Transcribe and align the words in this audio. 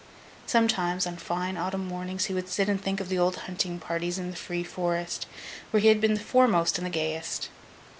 Sometimes, 0.47 1.05
on 1.05 1.17
fine 1.17 1.57
autumn 1.57 1.85
mornings, 1.87 2.25
he 2.25 2.33
would 2.33 2.49
sit 2.49 2.67
and 2.67 2.81
think 2.81 2.99
of 2.99 3.07
the 3.07 3.19
old 3.19 3.35
hunting 3.45 3.77
parties 3.79 4.17
in 4.17 4.31
the 4.31 4.35
free 4.35 4.63
Forest, 4.63 5.27
where 5.69 5.79
he 5.79 5.89
had 5.89 6.01
been 6.01 6.15
the 6.15 6.19
foremost 6.19 6.79
and 6.79 6.87
the 6.87 6.89
gayest. 6.89 7.49